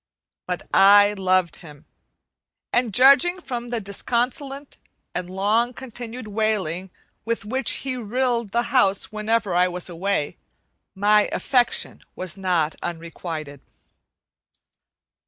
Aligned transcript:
But 0.47 0.67
I 0.73 1.13
loved 1.15 1.57
him, 1.57 1.85
and 2.73 2.91
judging 2.91 3.39
from 3.39 3.69
the 3.69 3.79
disconsolate 3.79 4.77
and 5.13 5.29
long 5.29 5.75
continued 5.75 6.27
wailing 6.27 6.89
with 7.23 7.45
which 7.45 7.69
he 7.85 7.97
rilled 7.97 8.49
the 8.51 8.63
house 8.73 9.11
whenever 9.11 9.53
I 9.53 9.67
was 9.67 9.89
away, 9.89 10.37
my 10.95 11.29
affection 11.31 12.01
was 12.15 12.35
not 12.35 12.75
unrequited. 12.81 13.61